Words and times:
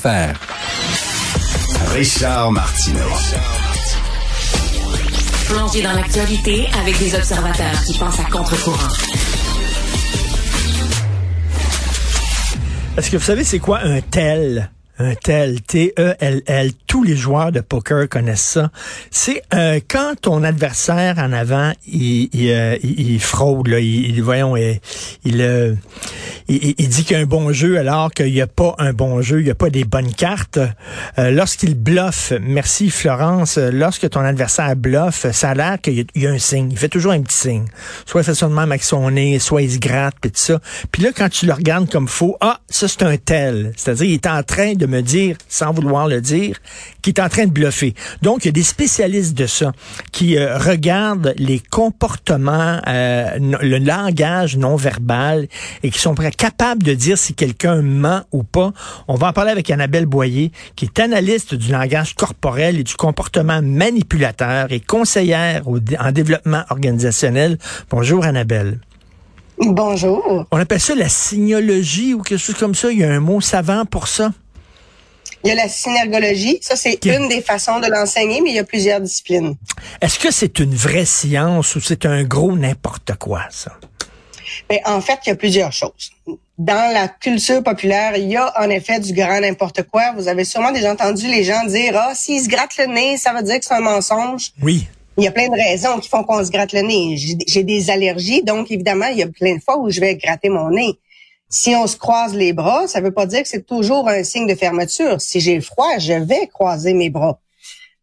Faire. 0.00 0.38
Richard 1.92 2.52
Martineau. 2.52 3.00
Plongé 5.48 5.82
dans 5.82 5.92
l'actualité 5.92 6.68
avec 6.80 6.96
des 7.00 7.16
observateurs 7.16 7.82
qui 7.84 7.98
pensent 7.98 8.20
à 8.20 8.30
contre-courant. 8.30 8.92
Est-ce 12.96 13.10
que 13.10 13.16
vous 13.16 13.24
savez 13.24 13.42
c'est 13.42 13.58
quoi 13.58 13.80
un 13.82 14.00
tel? 14.00 14.70
Un 15.00 15.14
tel, 15.14 15.62
T-E-L-L, 15.62 16.72
tous 16.88 17.04
les 17.04 17.16
joueurs 17.16 17.52
de 17.52 17.60
poker 17.60 18.08
connaissent 18.08 18.40
ça. 18.40 18.70
C'est 19.12 19.42
euh, 19.54 19.78
quand 19.88 20.14
ton 20.20 20.42
adversaire 20.42 21.18
en 21.18 21.32
avant, 21.32 21.72
il, 21.86 22.28
il, 22.32 22.50
euh, 22.50 22.76
il 22.82 23.20
fraude, 23.20 23.68
là, 23.68 23.78
il, 23.78 24.20
voyons, 24.22 24.56
il, 24.56 24.80
il, 25.24 25.40
euh, 25.40 25.74
il, 26.48 26.88
dit 26.88 27.04
qu'il 27.04 27.16
y 27.16 27.20
a 27.20 27.22
un 27.22 27.26
bon 27.26 27.52
jeu 27.52 27.78
alors 27.78 28.10
qu'il 28.10 28.32
n'y 28.32 28.40
a 28.40 28.46
pas 28.46 28.74
un 28.78 28.92
bon 28.92 29.20
jeu, 29.20 29.40
il 29.40 29.44
n'y 29.44 29.50
a 29.50 29.54
pas 29.54 29.68
des 29.68 29.84
bonnes 29.84 30.12
cartes. 30.12 30.58
Euh, 31.18 31.30
lorsqu'il 31.30 31.74
bluffe, 31.74 32.32
merci 32.40 32.90
Florence, 32.90 33.58
lorsque 33.58 34.08
ton 34.08 34.20
adversaire 34.20 34.74
bluffe, 34.74 35.30
ça 35.32 35.50
a 35.50 35.54
l'air 35.54 35.80
qu'il 35.80 36.06
y, 36.14 36.26
a 36.26 36.30
un 36.30 36.38
signe. 36.38 36.68
Il 36.70 36.78
fait 36.78 36.88
toujours 36.88 37.12
un 37.12 37.20
petit 37.20 37.36
signe. 37.36 37.64
Soit 38.06 38.22
il 38.22 38.24
fait 38.24 38.34
ça 38.34 38.48
de 38.48 38.58
avec 38.58 38.82
son 38.82 39.10
nez, 39.10 39.38
soit 39.38 39.62
il 39.62 39.70
se 39.70 39.78
gratte, 39.78 40.16
puis 40.20 40.30
tout 40.30 40.40
ça. 40.40 40.58
Puis 40.90 41.02
là, 41.02 41.10
quand 41.14 41.28
tu 41.28 41.46
le 41.46 41.52
regardes 41.52 41.90
comme 41.90 42.08
faux, 42.08 42.36
ah, 42.40 42.60
ça 42.68 42.88
c'est 42.88 43.02
un 43.02 43.16
tel. 43.16 43.72
C'est-à-dire, 43.76 44.06
il 44.06 44.14
est 44.14 44.26
en 44.26 44.42
train 44.42 44.72
de 44.72 44.86
me 44.86 45.02
dire, 45.02 45.36
sans 45.48 45.72
vouloir 45.72 46.08
le 46.08 46.20
dire, 46.20 46.58
qu'il 47.02 47.12
est 47.14 47.20
en 47.20 47.28
train 47.28 47.44
de 47.44 47.52
bluffer. 47.52 47.94
Donc, 48.22 48.44
il 48.44 48.48
y 48.48 48.50
a 48.50 48.52
des 48.52 48.62
spécialistes 48.62 49.34
de 49.34 49.46
ça 49.46 49.72
qui 50.12 50.38
euh, 50.38 50.58
regardent 50.58 51.34
les 51.36 51.60
comportements, 51.60 52.80
euh, 52.86 53.38
le 53.38 53.78
langage 53.78 54.56
non 54.56 54.76
verbal 54.76 55.46
et 55.82 55.90
qui 55.90 55.98
sont 55.98 56.14
capable 56.38 56.82
de 56.82 56.94
dire 56.94 57.18
si 57.18 57.34
quelqu'un 57.34 57.82
ment 57.82 58.22
ou 58.32 58.44
pas. 58.44 58.72
On 59.08 59.16
va 59.16 59.28
en 59.28 59.32
parler 59.34 59.50
avec 59.50 59.70
Annabelle 59.70 60.06
Boyer, 60.06 60.52
qui 60.76 60.86
est 60.86 60.98
analyste 61.00 61.54
du 61.54 61.70
langage 61.70 62.14
corporel 62.14 62.78
et 62.78 62.84
du 62.84 62.94
comportement 62.94 63.60
manipulateur 63.60 64.72
et 64.72 64.80
conseillère 64.80 65.64
en 65.68 66.12
développement 66.12 66.62
organisationnel. 66.70 67.58
Bonjour 67.90 68.24
Annabelle. 68.24 68.80
Bonjour. 69.58 70.46
On 70.50 70.56
appelle 70.56 70.80
ça 70.80 70.94
la 70.94 71.08
signologie 71.08 72.14
ou 72.14 72.22
quelque 72.22 72.38
chose 72.38 72.54
comme 72.54 72.76
ça. 72.76 72.90
Il 72.92 73.00
y 73.00 73.04
a 73.04 73.10
un 73.10 73.20
mot 73.20 73.40
savant 73.40 73.84
pour 73.84 74.06
ça? 74.06 74.32
Il 75.44 75.48
y 75.48 75.50
a 75.52 75.56
la 75.56 75.68
synergologie. 75.68 76.58
Ça, 76.60 76.76
c'est 76.76 77.04
une 77.04 77.28
des 77.28 77.42
façons 77.42 77.80
de 77.80 77.86
l'enseigner, 77.86 78.40
mais 78.40 78.50
il 78.50 78.56
y 78.56 78.60
a 78.60 78.64
plusieurs 78.64 79.00
disciplines. 79.00 79.56
Est-ce 80.00 80.18
que 80.18 80.32
c'est 80.32 80.58
une 80.58 80.74
vraie 80.74 81.04
science 81.04 81.76
ou 81.76 81.80
c'est 81.80 82.06
un 82.06 82.24
gros 82.24 82.56
n'importe 82.56 83.12
quoi, 83.18 83.42
ça? 83.50 83.72
Mais 84.70 84.80
en 84.84 85.00
fait, 85.00 85.18
il 85.24 85.28
y 85.28 85.32
a 85.32 85.36
plusieurs 85.36 85.72
choses. 85.72 86.10
Dans 86.58 86.92
la 86.92 87.08
culture 87.08 87.62
populaire, 87.62 88.16
il 88.16 88.28
y 88.28 88.36
a 88.36 88.52
en 88.60 88.68
effet 88.68 88.98
du 88.98 89.12
grand 89.12 89.40
n'importe 89.40 89.84
quoi. 89.84 90.12
Vous 90.16 90.28
avez 90.28 90.44
sûrement 90.44 90.72
déjà 90.72 90.92
entendu 90.92 91.28
les 91.28 91.44
gens 91.44 91.64
dire 91.64 91.96
ah 91.96 92.14
s'ils 92.14 92.42
se 92.42 92.48
grattent 92.48 92.76
le 92.78 92.86
nez, 92.86 93.16
ça 93.16 93.32
veut 93.32 93.42
dire 93.42 93.58
que 93.58 93.64
c'est 93.64 93.74
un 93.74 93.80
mensonge. 93.80 94.52
Oui. 94.62 94.88
Il 95.18 95.24
y 95.24 95.26
a 95.26 95.32
plein 95.32 95.48
de 95.48 95.54
raisons 95.54 95.98
qui 95.98 96.08
font 96.08 96.22
qu'on 96.22 96.44
se 96.44 96.50
gratte 96.50 96.72
le 96.72 96.82
nez. 96.82 97.16
J'ai 97.16 97.64
des 97.64 97.90
allergies, 97.90 98.44
donc 98.44 98.70
évidemment, 98.70 99.06
il 99.06 99.18
y 99.18 99.22
a 99.24 99.26
plein 99.26 99.56
de 99.56 99.60
fois 99.60 99.76
où 99.76 99.90
je 99.90 100.00
vais 100.00 100.14
gratter 100.14 100.48
mon 100.48 100.70
nez. 100.70 100.96
Si 101.50 101.74
on 101.74 101.88
se 101.88 101.96
croise 101.96 102.34
les 102.34 102.52
bras, 102.52 102.86
ça 102.86 103.00
veut 103.00 103.10
pas 103.10 103.26
dire 103.26 103.42
que 103.42 103.48
c'est 103.48 103.66
toujours 103.66 104.08
un 104.08 104.22
signe 104.22 104.46
de 104.46 104.54
fermeture. 104.54 105.20
Si 105.20 105.40
j'ai 105.40 105.60
froid, 105.60 105.98
je 105.98 106.12
vais 106.12 106.46
croiser 106.46 106.94
mes 106.94 107.10
bras. 107.10 107.40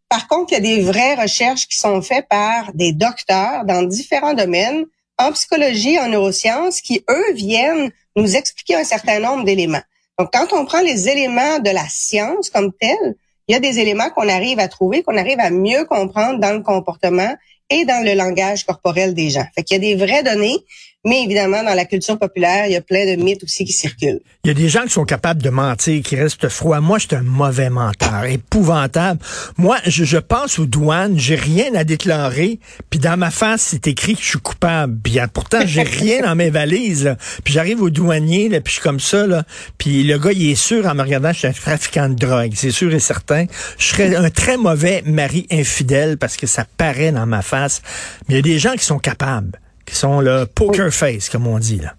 Par 0.10 0.28
contre, 0.28 0.52
il 0.52 0.56
y 0.56 0.58
a 0.58 0.76
des 0.76 0.82
vraies 0.82 1.16
recherches 1.16 1.68
qui 1.68 1.78
sont 1.78 2.02
faites 2.02 2.28
par 2.28 2.74
des 2.74 2.92
docteurs 2.92 3.64
dans 3.64 3.84
différents 3.84 4.34
domaines 4.34 4.86
en 5.18 5.32
psychologie, 5.32 6.00
en 6.00 6.10
neurosciences, 6.10 6.82
qui, 6.82 7.04
eux, 7.10 7.34
viennent 7.34 7.92
nous 8.16 8.36
expliquer 8.36 8.76
un 8.76 8.84
certain 8.84 9.20
nombre 9.20 9.44
d'éléments. 9.44 9.82
Donc, 10.18 10.30
quand 10.32 10.54
on 10.54 10.66
prend 10.66 10.82
les 10.82 11.10
éléments 11.10 11.60
de 11.60 11.70
la 11.70 11.86
science 11.90 12.50
comme 12.50 12.72
tels, 12.74 13.16
il 13.48 13.54
y 13.54 13.56
a 13.56 13.60
des 13.60 13.80
éléments 13.80 14.10
qu'on 14.10 14.28
arrive 14.28 14.60
à 14.60 14.68
trouver, 14.68 15.04
qu'on 15.04 15.18
arrive 15.18 15.40
à 15.40 15.50
mieux 15.50 15.86
comprendre 15.86 16.40
dans 16.40 16.54
le 16.54 16.62
comportement 16.62 17.36
et 17.70 17.86
dans 17.86 18.04
le 18.04 18.14
langage 18.14 18.66
corporel 18.66 19.14
des 19.14 19.30
gens. 19.30 19.46
Fait 19.56 19.64
qu'il 19.64 19.76
y 19.76 19.94
a 19.94 19.96
des 19.96 20.06
vraies 20.06 20.24
données, 20.24 20.58
mais 21.06 21.24
évidemment, 21.24 21.64
dans 21.64 21.76
la 21.76 21.86
culture 21.86 22.18
populaire, 22.18 22.66
il 22.66 22.74
y 22.74 22.76
a 22.76 22.82
plein 22.82 23.06
de 23.06 23.22
mythes 23.22 23.44
aussi 23.44 23.64
qui 23.64 23.74
circulent. 23.74 24.22
Il 24.44 24.48
y 24.48 24.52
a 24.52 24.54
des 24.56 24.70
gens 24.70 24.82
qui 24.84 24.90
sont 24.90 25.06
capables 25.06 25.42
de 25.42 25.52
mentir, 25.52 26.02
qui 26.02 26.16
restent 26.16 26.50
froids. 26.50 26.82
Moi, 26.82 26.98
je 26.98 27.08
suis 27.08 27.16
un 27.16 27.22
mauvais 27.22 27.70
menteur, 27.70 28.26
épouvantable. 28.26 29.20
Moi, 29.58 29.78
je, 29.86 30.04
je 30.04 30.18
pense 30.18 30.58
aux 30.58 30.66
douanes, 30.66 31.18
j'ai 31.20 31.36
rien 31.36 31.76
à 31.76 31.84
déclarer, 31.84 32.60
puis 32.90 33.00
dans 33.00 33.18
ma 33.18 33.30
face, 33.30 33.68
c'est 33.72 33.88
écrit 33.88 34.16
que 34.16 34.22
je 34.22 34.30
suis 34.30 34.40
coupable. 34.40 34.98
Puis 35.04 35.20
pourtant, 35.32 35.60
j'ai 35.66 35.84
rien 35.84 36.22
dans 36.24 36.36
mes 36.36 36.50
valises. 36.50 37.16
Puis 37.44 37.54
j'arrive 37.54 37.84
au 37.84 37.92
douanier, 37.92 38.50
là, 38.50 38.60
puis 38.62 38.72
je 38.72 38.80
suis 38.80 38.84
comme 38.84 39.00
ça, 39.00 39.28
là, 39.28 39.44
puis 39.78 40.04
le 40.04 40.18
gars, 40.18 40.32
il 40.32 40.50
est 40.50 40.56
sûr, 40.56 40.88
en 40.88 40.96
me 40.96 41.04
regardant, 41.04 41.32
je 41.32 41.40
suis 41.40 41.48
un 41.48 41.54
trafiquant 41.54 42.10
de 42.10 42.16
drogue, 42.16 42.54
c'est 42.56 42.72
sûr 42.72 42.92
et 42.94 43.00
certain. 43.00 43.46
Je 43.78 43.88
serais 43.88 44.16
un 44.16 44.32
très 44.32 44.58
mauvais 44.58 45.04
mari 45.06 45.46
infidèle 45.52 46.18
parce 46.18 46.36
que 46.36 46.48
ça 46.48 46.66
paraît 46.78 47.12
dans 47.12 47.28
ma 47.28 47.44
face. 47.44 47.84
Mais 48.28 48.34
il 48.34 48.38
y 48.38 48.40
a 48.40 48.42
des 48.54 48.60
gens 48.60 48.74
qui 48.74 48.86
sont 48.86 49.00
capables 49.00 49.60
qui 49.86 49.96
sont 49.96 50.22
le 50.22 50.46
poker 50.46 50.94
face, 50.94 51.30
comme 51.30 51.48
on 51.48 51.60
dit. 51.60 51.78
Là. 51.78 51.94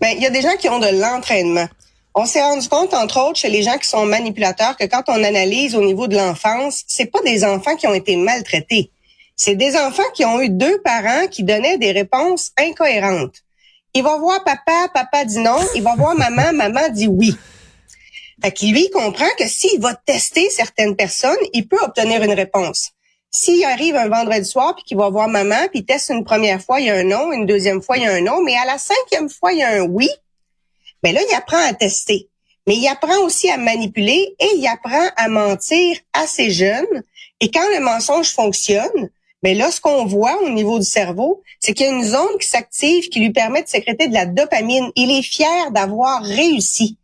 Ben, 0.00 0.14
il 0.16 0.22
y 0.22 0.26
a 0.26 0.30
des 0.30 0.42
gens 0.42 0.56
qui 0.56 0.68
ont 0.68 0.78
de 0.78 1.00
l'entraînement. 1.00 1.68
On 2.14 2.26
s'est 2.26 2.42
rendu 2.42 2.68
compte, 2.68 2.92
entre 2.92 3.20
autres, 3.20 3.38
chez 3.38 3.48
les 3.48 3.62
gens 3.62 3.78
qui 3.78 3.88
sont 3.88 4.04
manipulateurs, 4.04 4.76
que 4.76 4.84
quand 4.84 5.04
on 5.08 5.24
analyse 5.24 5.74
au 5.74 5.82
niveau 5.82 6.08
de 6.08 6.16
l'enfance, 6.16 6.82
c'est 6.86 7.06
pas 7.06 7.22
des 7.22 7.44
enfants 7.44 7.76
qui 7.76 7.86
ont 7.86 7.94
été 7.94 8.16
maltraités. 8.16 8.90
C'est 9.34 9.54
des 9.54 9.76
enfants 9.76 10.02
qui 10.14 10.24
ont 10.24 10.40
eu 10.40 10.50
deux 10.50 10.80
parents 10.82 11.26
qui 11.30 11.42
donnaient 11.42 11.78
des 11.78 11.92
réponses 11.92 12.52
incohérentes. 12.58 13.36
Il 13.94 14.02
va 14.02 14.18
voir 14.18 14.44
papa, 14.44 14.88
papa 14.92 15.24
dit 15.24 15.38
non. 15.38 15.58
Il 15.74 15.82
va 15.82 15.94
voir 15.96 16.14
maman, 16.14 16.52
maman 16.54 16.88
dit 16.90 17.08
oui. 17.08 17.34
Fait 18.42 18.52
qu'il 18.52 18.72
lui 18.72 18.90
comprend 18.90 19.28
que 19.38 19.46
s'il 19.46 19.80
va 19.80 19.94
tester 19.94 20.50
certaines 20.50 20.96
personnes, 20.96 21.36
il 21.52 21.66
peut 21.68 21.78
obtenir 21.82 22.22
une 22.22 22.32
réponse. 22.32 22.92
S'il 23.34 23.64
arrive 23.64 23.96
un 23.96 24.08
vendredi 24.08 24.44
soir 24.44 24.74
puis 24.74 24.84
qu'il 24.84 24.98
va 24.98 25.08
voir 25.08 25.26
maman 25.26 25.66
puis 25.70 25.80
il 25.80 25.84
teste 25.86 26.10
une 26.10 26.22
première 26.22 26.62
fois, 26.62 26.80
il 26.80 26.86
y 26.86 26.90
a 26.90 26.96
un 26.96 27.04
non, 27.04 27.32
une 27.32 27.46
deuxième 27.46 27.80
fois, 27.80 27.96
il 27.96 28.02
y 28.02 28.06
a 28.06 28.12
un 28.12 28.20
non, 28.20 28.42
mais 28.42 28.54
à 28.54 28.66
la 28.66 28.76
cinquième 28.76 29.30
fois, 29.30 29.52
il 29.52 29.60
y 29.60 29.62
a 29.62 29.82
un 29.82 29.86
oui, 29.86 30.10
ben 31.02 31.14
là, 31.14 31.22
il 31.26 31.34
apprend 31.34 31.56
à 31.56 31.72
tester. 31.72 32.28
Mais 32.66 32.76
il 32.76 32.86
apprend 32.86 33.18
aussi 33.24 33.50
à 33.50 33.56
manipuler 33.56 34.36
et 34.38 34.48
il 34.56 34.66
apprend 34.66 35.08
à 35.16 35.28
mentir 35.28 35.96
assez 36.12 36.50
jeune. 36.50 37.02
Et 37.40 37.50
quand 37.50 37.66
le 37.74 37.80
mensonge 37.80 38.30
fonctionne, 38.32 39.10
ben 39.42 39.56
là, 39.56 39.70
ce 39.70 39.80
qu'on 39.80 40.04
voit 40.04 40.40
au 40.42 40.50
niveau 40.50 40.78
du 40.78 40.84
cerveau, 40.84 41.42
c'est 41.58 41.72
qu'il 41.72 41.86
y 41.86 41.88
a 41.88 41.92
une 41.92 42.04
zone 42.04 42.38
qui 42.38 42.46
s'active 42.46 43.08
qui 43.08 43.18
lui 43.18 43.32
permet 43.32 43.62
de 43.62 43.68
sécréter 43.68 44.08
de 44.08 44.14
la 44.14 44.26
dopamine. 44.26 44.92
Il 44.94 45.10
est 45.10 45.22
fier 45.22 45.70
d'avoir 45.72 46.22
réussi. 46.22 46.98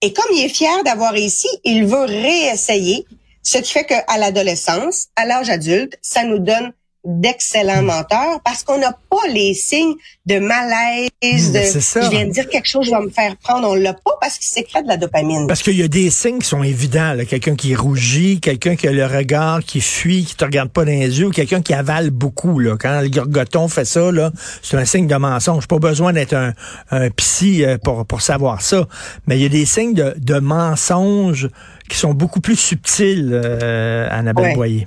Et 0.00 0.14
comme 0.14 0.32
il 0.32 0.44
est 0.44 0.48
fier 0.48 0.82
d'avoir 0.84 1.12
réussi, 1.12 1.48
il 1.64 1.84
veut 1.84 2.04
réessayer 2.04 3.04
ce 3.42 3.58
qui 3.58 3.72
fait 3.72 3.84
qu'à 3.84 4.04
l'adolescence, 4.18 5.08
à 5.16 5.24
l'âge 5.26 5.50
adulte, 5.50 5.98
ça 6.02 6.24
nous 6.24 6.38
donne 6.38 6.72
d'excellents 7.04 7.82
menteurs 7.82 8.40
parce 8.44 8.62
qu'on 8.62 8.78
n'a 8.78 8.92
pas 8.92 9.28
les 9.32 9.54
signes 9.54 9.94
de 10.26 10.38
malaise, 10.38 11.08
hmm, 11.22 11.52
de 11.52 12.04
je 12.04 12.10
viens 12.10 12.26
de 12.26 12.30
dire 12.30 12.48
quelque 12.48 12.68
chose, 12.68 12.86
je 12.86 12.90
vais 12.90 13.00
me 13.00 13.10
faire 13.10 13.36
prendre. 13.36 13.68
On 13.68 13.74
l'a 13.74 13.94
pas 13.94 14.12
parce 14.20 14.38
qu'il 14.38 14.48
sécrète 14.48 14.84
de 14.84 14.88
la 14.88 14.96
dopamine. 14.96 15.46
Parce 15.46 15.62
qu'il 15.62 15.76
y 15.76 15.82
a 15.82 15.88
des 15.88 16.10
signes 16.10 16.38
qui 16.38 16.46
sont 16.46 16.62
évidents. 16.62 17.16
Quelqu'un 17.28 17.56
qui 17.56 17.74
rougit, 17.74 18.40
quelqu'un 18.40 18.76
qui 18.76 18.86
a 18.86 18.92
le 18.92 19.06
regard 19.06 19.60
qui 19.60 19.80
fuit, 19.80 20.24
qui 20.24 20.36
te 20.36 20.44
regarde 20.44 20.70
pas 20.70 20.84
dans 20.84 20.90
les 20.90 21.20
yeux, 21.20 21.30
quelqu'un 21.30 21.62
qui 21.62 21.72
avale 21.72 22.10
beaucoup. 22.10 22.58
Là. 22.58 22.76
Quand 22.78 23.00
le 23.00 23.08
gorgoton 23.08 23.68
fait 23.68 23.84
ça, 23.84 24.12
là, 24.12 24.30
c'est 24.62 24.76
un 24.76 24.84
signe 24.84 25.06
de 25.06 25.16
mensonge. 25.16 25.66
Pas 25.66 25.78
besoin 25.78 26.12
d'être 26.12 26.34
un, 26.34 26.52
un 26.90 27.10
psy 27.10 27.64
euh, 27.64 27.78
pour, 27.78 28.04
pour 28.06 28.20
savoir 28.20 28.60
ça. 28.60 28.86
Mais 29.26 29.38
il 29.38 29.42
y 29.42 29.46
a 29.46 29.48
des 29.48 29.66
signes 29.66 29.94
de, 29.94 30.14
de 30.18 30.38
mensonge 30.38 31.48
qui 31.88 31.96
sont 31.96 32.14
beaucoup 32.14 32.40
plus 32.40 32.56
subtils, 32.56 33.30
euh, 33.32 34.06
Annabelle 34.10 34.54
Boyer. 34.54 34.86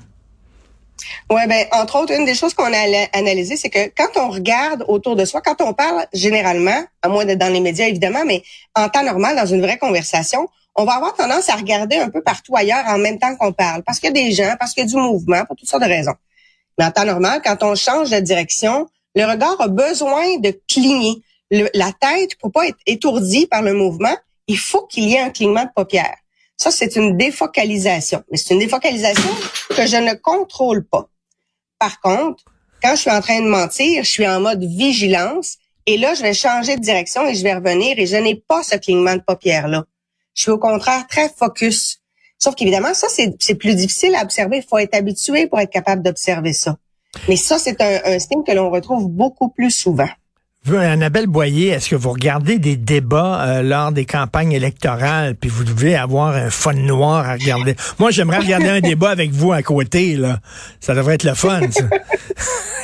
Ouais, 1.29 1.47
ben 1.47 1.65
entre 1.71 1.97
autres, 1.97 2.13
une 2.13 2.25
des 2.25 2.35
choses 2.35 2.53
qu'on 2.53 2.71
a 2.71 3.07
analysé, 3.13 3.57
c'est 3.57 3.69
que 3.69 3.91
quand 3.95 4.17
on 4.17 4.29
regarde 4.29 4.83
autour 4.87 5.15
de 5.15 5.25
soi, 5.25 5.41
quand 5.41 5.61
on 5.61 5.73
parle 5.73 6.05
généralement, 6.13 6.83
à 7.01 7.09
moins 7.09 7.25
d'être 7.25 7.39
dans 7.39 7.51
les 7.51 7.59
médias 7.59 7.87
évidemment, 7.87 8.23
mais 8.25 8.43
en 8.75 8.89
temps 8.89 9.03
normal, 9.03 9.35
dans 9.35 9.45
une 9.45 9.61
vraie 9.61 9.77
conversation, 9.77 10.47
on 10.75 10.85
va 10.85 10.93
avoir 10.93 11.13
tendance 11.13 11.49
à 11.49 11.55
regarder 11.55 11.97
un 11.97 12.09
peu 12.09 12.21
partout 12.21 12.55
ailleurs 12.55 12.83
en 12.87 12.97
même 12.97 13.19
temps 13.19 13.35
qu'on 13.35 13.53
parle, 13.53 13.83
parce 13.83 13.99
qu'il 13.99 14.07
y 14.07 14.19
a 14.19 14.23
des 14.23 14.31
gens, 14.31 14.55
parce 14.59 14.73
qu'il 14.73 14.83
y 14.83 14.87
a 14.87 14.89
du 14.89 14.95
mouvement, 14.95 15.45
pour 15.45 15.55
toutes 15.55 15.69
sortes 15.69 15.83
de 15.83 15.87
raisons. 15.87 16.15
Mais 16.77 16.85
en 16.85 16.91
temps 16.91 17.05
normal, 17.05 17.41
quand 17.43 17.61
on 17.63 17.75
change 17.75 18.09
de 18.09 18.19
direction, 18.19 18.87
le 19.15 19.25
regard 19.25 19.59
a 19.61 19.67
besoin 19.67 20.37
de 20.39 20.59
cligner. 20.67 21.21
la 21.51 21.91
tête, 21.91 22.35
pour 22.39 22.51
pas 22.51 22.67
être 22.67 22.79
étourdie 22.87 23.45
par 23.45 23.61
le 23.61 23.73
mouvement, 23.73 24.15
il 24.47 24.57
faut 24.57 24.87
qu'il 24.87 25.03
y 25.03 25.13
ait 25.13 25.19
un 25.19 25.29
clignement 25.29 25.63
de 25.63 25.69
paupières. 25.75 26.17
Ça, 26.57 26.71
c'est 26.71 26.95
une 26.95 27.17
défocalisation. 27.17 28.23
Mais 28.31 28.37
c'est 28.37 28.53
une 28.53 28.59
défocalisation 28.59 29.29
que 29.69 29.85
je 29.85 29.97
ne 29.97 30.13
contrôle 30.13 30.85
pas. 30.85 31.09
Par 31.79 31.99
contre, 32.01 32.43
quand 32.81 32.95
je 32.95 33.01
suis 33.01 33.11
en 33.11 33.21
train 33.21 33.41
de 33.41 33.47
mentir, 33.47 34.03
je 34.03 34.09
suis 34.09 34.27
en 34.27 34.39
mode 34.39 34.63
vigilance 34.63 35.57
et 35.85 35.97
là, 35.97 36.13
je 36.13 36.21
vais 36.21 36.33
changer 36.33 36.77
de 36.77 36.81
direction 36.81 37.27
et 37.27 37.35
je 37.35 37.43
vais 37.43 37.53
revenir 37.53 37.97
et 37.97 38.05
je 38.05 38.15
n'ai 38.15 38.35
pas 38.35 38.63
ce 38.63 38.75
clignement 38.75 39.15
de 39.15 39.21
paupières-là. 39.21 39.85
Je 40.33 40.43
suis 40.43 40.51
au 40.51 40.57
contraire 40.57 41.05
très 41.07 41.29
focus. 41.29 41.99
Sauf 42.37 42.55
qu'évidemment, 42.55 42.93
ça, 42.93 43.07
c'est 43.09 43.55
plus 43.55 43.75
difficile 43.75 44.15
à 44.15 44.23
observer. 44.23 44.57
Il 44.57 44.63
faut 44.63 44.77
être 44.77 44.95
habitué 44.95 45.47
pour 45.47 45.59
être 45.59 45.71
capable 45.71 46.03
d'observer 46.03 46.53
ça. 46.53 46.77
Mais 47.27 47.35
ça, 47.35 47.59
c'est 47.59 47.79
un, 47.81 48.13
un 48.13 48.19
signe 48.19 48.43
que 48.43 48.51
l'on 48.51 48.69
retrouve 48.69 49.07
beaucoup 49.07 49.49
plus 49.49 49.71
souvent. 49.71 50.09
Vous, 50.65 50.77
Annabelle 50.77 51.27
Boyer, 51.27 51.71
est-ce 51.71 51.89
que 51.89 51.97
vous 51.97 52.11
regardez 52.11 52.57
des 52.57 52.77
débats 52.77 53.43
euh, 53.43 53.61
lors 53.63 53.91
des 53.91 54.05
campagnes 54.05 54.53
électorales, 54.53 55.35
puis 55.35 55.49
vous 55.49 55.65
devez 55.65 55.97
avoir 55.97 56.29
un 56.29 56.49
fun 56.49 56.71
noir 56.71 57.27
à 57.27 57.33
regarder? 57.33 57.75
Moi, 57.99 58.11
j'aimerais 58.11 58.37
regarder 58.37 58.69
un 58.69 58.79
débat 58.79 59.09
avec 59.09 59.31
vous 59.31 59.51
à 59.51 59.61
côté, 59.61 60.15
là. 60.15 60.39
Ça 60.79 60.95
devrait 60.95 61.15
être 61.15 61.25
le 61.25 61.33
fun, 61.33 61.59
ça. 61.69 61.83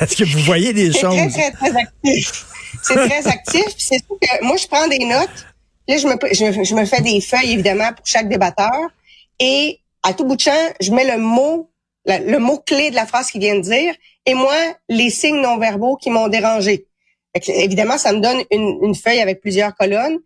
est-ce 0.02 0.14
que 0.14 0.24
vous 0.24 0.40
voyez 0.40 0.74
des 0.74 0.92
choses? 0.92 1.16
C'est 1.30 1.30
très, 1.30 1.50
très, 1.52 1.70
très 1.70 1.80
actif. 1.80 2.44
C'est 2.82 2.94
très 2.96 3.26
actif. 3.26 3.74
C'est 3.78 4.04
sûr 4.04 4.18
que 4.20 4.44
moi, 4.44 4.56
je 4.58 4.66
prends 4.66 4.86
des 4.86 5.06
notes. 5.06 5.46
Là, 5.88 5.96
je 5.96 6.06
me, 6.06 6.16
je, 6.34 6.62
je 6.62 6.74
me 6.74 6.84
fais 6.84 7.00
des 7.00 7.22
feuilles, 7.22 7.52
évidemment, 7.52 7.94
pour 7.96 8.04
chaque 8.04 8.28
débatteur. 8.28 8.90
Et 9.38 9.80
à 10.02 10.12
tout 10.12 10.26
bout 10.26 10.36
de 10.36 10.40
champ, 10.42 10.68
je 10.82 10.90
mets 10.90 11.10
le 11.10 11.18
mot, 11.18 11.70
le 12.04 12.36
mot-clé 12.36 12.90
de 12.90 12.94
la 12.94 13.06
phrase 13.06 13.30
qu'il 13.30 13.40
vient 13.40 13.56
de 13.56 13.62
dire, 13.62 13.94
et 14.26 14.34
moi, 14.34 14.54
les 14.90 15.08
signes 15.08 15.40
non 15.40 15.56
verbaux 15.56 15.96
qui 15.96 16.10
m'ont 16.10 16.28
dérangé 16.28 16.84
évidemment, 17.34 17.98
ça 17.98 18.12
me 18.12 18.20
donne 18.20 18.42
une, 18.50 18.94
feuille 18.94 19.20
avec 19.20 19.40
plusieurs 19.40 19.74
colonnes. 19.74 20.18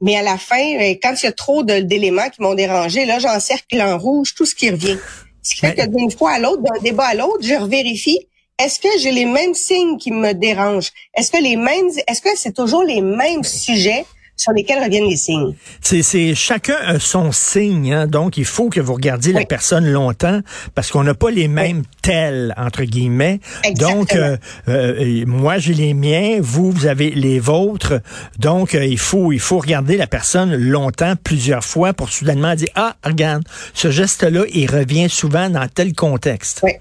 Mais 0.00 0.16
à 0.16 0.22
la 0.22 0.36
fin, 0.36 0.76
euh, 0.78 0.94
quand 1.02 1.14
il 1.22 1.24
y 1.24 1.28
a 1.28 1.32
trop 1.32 1.62
d'éléments 1.62 2.28
qui 2.28 2.42
m'ont 2.42 2.54
dérangé, 2.54 3.06
là, 3.06 3.18
j'encercle 3.18 3.80
en 3.80 3.96
rouge 3.96 4.34
tout 4.34 4.44
ce 4.44 4.54
qui 4.54 4.70
revient. 4.70 4.98
Ce 5.42 5.54
qui 5.54 5.60
fait 5.60 5.74
que 5.74 5.86
d'une 5.86 6.10
fois 6.10 6.32
à 6.32 6.38
l'autre, 6.38 6.62
d'un 6.62 6.80
débat 6.82 7.06
à 7.06 7.14
l'autre, 7.14 7.42
je 7.42 7.54
revérifie. 7.54 8.28
Est-ce 8.58 8.80
que 8.80 8.88
j'ai 8.98 9.12
les 9.12 9.26
mêmes 9.26 9.54
signes 9.54 9.96
qui 9.96 10.10
me 10.10 10.32
dérangent? 10.32 10.90
Est-ce 11.14 11.30
que 11.30 11.42
les 11.42 11.56
mêmes, 11.56 11.88
est-ce 12.06 12.20
que 12.20 12.36
c'est 12.36 12.54
toujours 12.54 12.82
les 12.82 13.00
mêmes 13.00 13.44
sujets? 13.44 14.04
Sur 14.36 14.52
lesquels 14.52 14.82
reviennent 14.82 15.08
les 15.08 15.16
signes. 15.16 15.54
C'est 15.80 16.34
chacun 16.34 16.76
a 16.84 16.98
son 16.98 17.32
signe, 17.32 17.92
hein? 17.92 18.06
donc 18.06 18.36
il 18.36 18.44
faut 18.44 18.68
que 18.68 18.80
vous 18.80 18.94
regardiez 18.94 19.32
la 19.32 19.44
personne 19.44 19.86
longtemps 19.86 20.40
parce 20.74 20.90
qu'on 20.90 21.04
n'a 21.04 21.14
pas 21.14 21.30
les 21.30 21.48
mêmes 21.48 21.82
tels 22.02 22.54
entre 22.56 22.84
guillemets. 22.84 23.40
Donc 23.76 24.14
euh, 24.14 24.36
euh, 24.68 25.24
moi 25.26 25.58
j'ai 25.58 25.74
les 25.74 25.94
miens, 25.94 26.38
vous 26.40 26.70
vous 26.70 26.86
avez 26.86 27.10
les 27.10 27.38
vôtres, 27.38 28.00
donc 28.38 28.74
euh, 28.74 28.84
il 28.84 28.98
faut 28.98 29.32
il 29.32 29.40
faut 29.40 29.58
regarder 29.58 29.96
la 29.96 30.06
personne 30.06 30.54
longtemps, 30.54 31.14
plusieurs 31.22 31.64
fois 31.64 31.94
pour 31.94 32.10
soudainement 32.10 32.54
dire 32.54 32.68
ah 32.74 32.96
regarde 33.02 33.44
ce 33.74 33.90
geste 33.90 34.22
là 34.22 34.44
il 34.52 34.70
revient 34.70 35.08
souvent 35.08 35.48
dans 35.48 35.66
tel 35.68 35.94
contexte. 35.94 36.60
Oui 36.62 36.72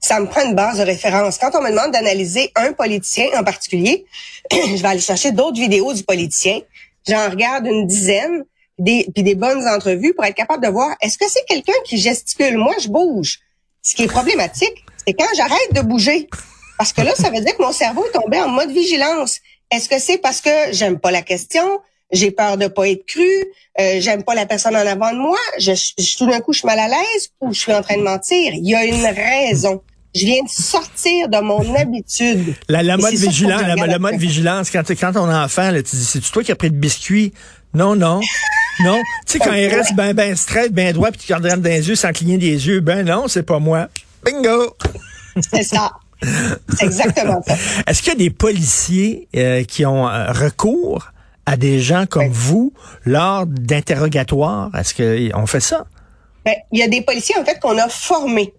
ça 0.00 0.20
me 0.20 0.26
prend 0.26 0.44
une 0.44 0.54
base 0.54 0.78
de 0.78 0.84
référence. 0.84 1.38
Quand 1.38 1.50
on 1.54 1.62
me 1.62 1.70
demande 1.70 1.92
d'analyser 1.92 2.50
un 2.54 2.72
politicien 2.72 3.26
en 3.36 3.44
particulier, 3.44 4.06
je 4.50 4.82
vais 4.82 4.88
aller 4.88 5.00
chercher 5.00 5.32
d'autres 5.32 5.60
vidéos 5.60 5.92
du 5.92 6.04
politicien. 6.04 6.60
J'en 7.08 7.30
regarde 7.30 7.66
une 7.66 7.86
dizaine, 7.86 8.44
puis 8.84 9.06
des 9.16 9.34
bonnes 9.34 9.66
entrevues 9.68 10.14
pour 10.14 10.24
être 10.24 10.34
capable 10.34 10.64
de 10.64 10.70
voir 10.70 10.94
est-ce 11.00 11.18
que 11.18 11.28
c'est 11.28 11.44
quelqu'un 11.46 11.72
qui 11.84 11.98
gesticule? 11.98 12.56
Moi, 12.56 12.74
je 12.80 12.88
bouge. 12.88 13.40
Ce 13.82 13.94
qui 13.94 14.04
est 14.04 14.08
problématique, 14.08 14.84
c'est 15.04 15.14
quand 15.14 15.26
j'arrête 15.36 15.72
de 15.72 15.80
bouger. 15.80 16.28
Parce 16.78 16.92
que 16.92 17.02
là, 17.02 17.14
ça 17.14 17.30
veut 17.30 17.40
dire 17.40 17.56
que 17.56 17.62
mon 17.62 17.72
cerveau 17.72 18.04
est 18.06 18.12
tombé 18.12 18.40
en 18.40 18.48
mode 18.48 18.70
vigilance. 18.70 19.40
Est-ce 19.70 19.88
que 19.88 19.98
c'est 19.98 20.18
parce 20.18 20.40
que 20.40 20.50
j'aime 20.70 20.98
pas 20.98 21.10
la 21.10 21.22
question, 21.22 21.80
j'ai 22.12 22.30
peur 22.30 22.56
de 22.56 22.66
pas 22.66 22.88
être 22.88 23.06
cru, 23.06 23.44
euh, 23.80 24.00
j'aime 24.00 24.22
pas 24.22 24.34
la 24.34 24.46
personne 24.46 24.76
en 24.76 24.86
avant 24.86 25.12
de 25.12 25.18
moi, 25.18 25.38
je, 25.58 25.72
je, 25.74 26.16
tout 26.18 26.26
d'un 26.26 26.40
coup 26.40 26.52
je 26.52 26.58
suis 26.58 26.66
mal 26.66 26.78
à 26.78 26.88
l'aise 26.88 27.30
ou 27.40 27.52
je 27.52 27.58
suis 27.58 27.72
en 27.72 27.82
train 27.82 27.96
de 27.96 28.02
mentir. 28.02 28.52
Il 28.54 28.68
y 28.68 28.74
a 28.74 28.84
une 28.84 29.04
raison. 29.04 29.82
Je 30.14 30.26
viens 30.26 30.42
de 30.42 30.48
sortir 30.48 31.28
de 31.28 31.38
mon 31.38 31.74
habitude. 31.76 32.54
La, 32.68 32.82
la 32.82 32.98
mode 32.98 33.14
vigilance, 33.14 33.62
la, 33.62 33.98
mode 33.98 34.16
vigilance, 34.16 34.70
quand, 34.70 34.82
quand 34.88 35.12
ton 35.12 35.32
enfant, 35.32 35.70
là, 35.70 35.82
tu 35.82 35.96
dis, 35.96 36.04
c'est 36.04 36.20
toi 36.20 36.42
qui 36.42 36.52
as 36.52 36.56
pris 36.56 36.68
le 36.68 36.76
biscuit? 36.76 37.32
Non, 37.74 37.96
non. 37.96 38.20
Non. 38.80 39.00
Tu 39.26 39.32
sais, 39.32 39.38
quand 39.38 39.52
il 39.54 39.68
reste 39.68 39.94
ben, 39.94 40.12
ben 40.12 40.36
straight, 40.36 40.72
ben 40.72 40.92
droit, 40.92 41.10
puis 41.10 41.20
tu 41.26 41.32
regardes 41.32 41.62
dans 41.62 41.70
les 41.70 41.88
yeux 41.88 41.94
sans 41.94 42.12
cligner 42.12 42.38
des 42.38 42.66
yeux, 42.66 42.80
ben 42.80 43.06
non, 43.06 43.28
c'est 43.28 43.42
pas 43.42 43.58
moi. 43.58 43.88
Bingo! 44.24 44.76
C'est 45.50 45.62
ça. 45.62 45.92
C'est 46.22 46.84
exactement 46.84 47.42
ça. 47.46 47.56
Est-ce 47.86 48.02
qu'il 48.02 48.12
y 48.12 48.16
a 48.16 48.18
des 48.18 48.30
policiers 48.30 49.28
euh, 49.34 49.64
qui 49.64 49.84
ont 49.86 50.08
euh, 50.08 50.30
recours 50.30 51.11
à 51.46 51.56
des 51.56 51.80
gens 51.80 52.06
comme 52.06 52.28
vous 52.28 52.72
lors 53.04 53.46
d'interrogatoires? 53.46 54.70
Est-ce 54.78 54.94
qu'on 54.94 55.46
fait 55.46 55.60
ça? 55.60 55.86
Ben, 56.44 56.54
il 56.72 56.80
y 56.80 56.82
a 56.82 56.88
des 56.88 57.02
policiers, 57.02 57.36
en 57.38 57.44
fait, 57.44 57.58
qu'on 57.60 57.78
a 57.78 57.88
formés. 57.88 58.52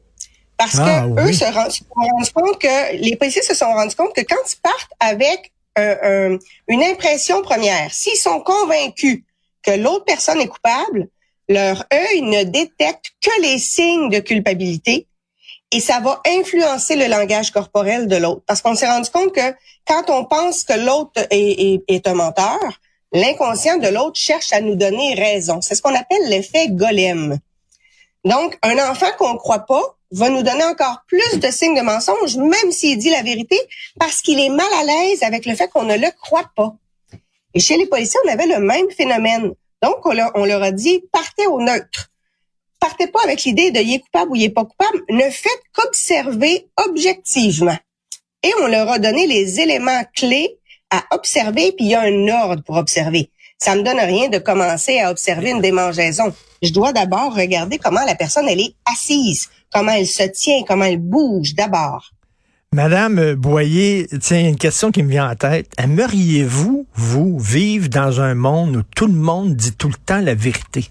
Parce 0.57 0.77
ah, 0.80 1.06
que 1.07 1.30
eux 1.30 1.33
se 1.33 1.45
rendent, 1.45 2.31
compte 2.33 2.62
que 2.62 2.95
les 2.95 3.15
policiers 3.15 3.41
se 3.41 3.56
sont 3.56 3.74
rendus 3.74 3.95
compte 3.95 4.13
que 4.15 4.21
quand 4.21 4.35
ils 4.50 4.62
partent 4.62 4.91
avec 5.00 5.51
une 5.75 6.83
impression 6.83 7.41
première, 7.41 7.91
s'ils 7.91 8.18
sont 8.18 8.39
convaincus 8.39 9.24
que 9.63 9.71
l'autre 9.71 10.06
personne 10.06 10.39
est 10.39 10.47
coupable, 10.47 11.07
leur 11.50 11.83
œil 11.91 12.21
ne 12.21 12.44
détecte 12.44 13.13
que 13.21 13.41
les 13.41 13.57
signes 13.57 14.09
de 14.09 14.19
culpabilité 14.19 15.07
et 15.73 15.79
ça 15.79 15.99
va 15.99 16.21
influencer 16.27 16.95
le 16.95 17.07
langage 17.07 17.51
corporel 17.51 18.07
de 18.07 18.15
l'autre. 18.15 18.43
Parce 18.45 18.61
qu'on 18.61 18.75
s'est 18.75 18.87
rendu 18.87 19.09
compte 19.09 19.33
que 19.33 19.55
quand 19.87 20.09
on 20.09 20.23
pense 20.23 20.63
que 20.63 20.73
l'autre 20.73 21.25
est, 21.31 22.07
un 22.07 22.13
menteur, 22.13 22.59
l'inconscient 23.11 23.77
de 23.77 23.87
l'autre 23.87 24.15
cherche 24.15 24.53
à 24.53 24.61
nous 24.61 24.75
donner 24.75 25.15
raison. 25.15 25.61
C'est 25.61 25.73
ce 25.73 25.81
qu'on 25.81 25.95
appelle 25.95 26.29
l'effet 26.29 26.67
golem. 26.69 27.39
Donc, 28.23 28.57
un 28.61 28.77
enfant 28.87 29.09
qu'on 29.17 29.33
ne 29.33 29.37
croit 29.37 29.65
pas 29.65 29.97
va 30.11 30.29
nous 30.29 30.43
donner 30.43 30.63
encore 30.63 31.03
plus 31.07 31.39
de 31.39 31.49
signes 31.49 31.75
de 31.75 31.81
mensonge, 31.81 32.37
même 32.37 32.71
s'il 32.71 32.99
dit 32.99 33.09
la 33.09 33.23
vérité, 33.23 33.59
parce 33.99 34.21
qu'il 34.21 34.39
est 34.39 34.49
mal 34.49 34.71
à 34.79 34.83
l'aise 34.83 35.23
avec 35.23 35.47
le 35.47 35.55
fait 35.55 35.67
qu'on 35.69 35.83
ne 35.83 35.97
le 35.97 36.11
croit 36.21 36.51
pas. 36.55 36.75
Et 37.55 37.59
chez 37.59 37.77
les 37.77 37.87
policiers, 37.87 38.19
on 38.25 38.31
avait 38.31 38.45
le 38.45 38.59
même 38.59 38.89
phénomène. 38.91 39.53
Donc, 39.81 40.05
on 40.05 40.13
leur, 40.13 40.31
on 40.35 40.45
leur 40.45 40.61
a 40.61 40.71
dit, 40.71 41.03
partez 41.11 41.47
au 41.47 41.59
neutre 41.59 42.12
partez 42.83 43.07
pas 43.07 43.21
avec 43.24 43.45
l'idée 43.45 43.71
de 43.71 43.80
il 43.80 43.94
est 43.94 44.00
coupable 44.00 44.31
ou 44.31 44.35
il 44.35 44.44
est 44.44 44.50
pas 44.50 44.65
coupable. 44.65 45.03
Ne 45.09 45.30
faites 45.30 45.63
qu'observer 45.71 46.68
objectivement. 46.85 47.77
Et 48.44 48.51
on 48.62 48.68
leur 48.68 48.89
a 48.91 49.00
donné 49.00 49.25
les 49.25 49.62
éléments 49.62 50.03
clés 50.13 50.57
à 50.91 51.01
observer, 51.12 51.71
puis 51.71 51.85
il 51.85 51.91
y 51.91 51.95
a 51.95 52.01
un 52.01 52.27
ordre 52.27 52.62
pour 52.62 52.75
observer. 52.75 53.30
Ça 53.57 53.75
me 53.75 53.83
donne 53.83 54.00
rien 54.00 54.27
de 54.27 54.38
commencer 54.38 55.00
à 55.00 55.12
observer 55.12 55.51
une 55.51 55.62
démangeaison. 55.62 56.33
Je 56.62 56.74
dois 56.74 56.91
d'abord 56.91 57.33
regarder 57.33 57.77
comment 57.77 58.03
la 58.06 58.15
personne 58.15 58.50
elle 58.50 58.59
est 58.59 58.75
assise, 58.85 59.47
comment 59.74 59.94
elle 59.94 60.06
se 60.06 60.24
tient, 60.24 60.63
comment 60.68 60.83
elle 60.83 60.97
bouge 60.97 61.56
d'abord. 61.56 62.12
Madame 62.74 63.35
Boyer, 63.35 64.07
tiens, 64.19 64.50
une 64.50 64.57
question 64.57 64.91
qui 64.91 65.03
me 65.03 65.09
vient 65.09 65.30
en 65.30 65.35
tête. 65.35 65.71
Aimeriez-vous, 65.77 66.85
vous, 66.95 67.39
vivre 67.39 67.88
dans 67.88 68.19
un 68.19 68.35
monde 68.35 68.75
où 68.75 68.83
tout 68.95 69.07
le 69.07 69.13
monde 69.13 69.56
dit 69.56 69.71
tout 69.71 69.88
le 69.88 69.95
temps 70.06 70.19
la 70.19 70.35
vérité? 70.35 70.89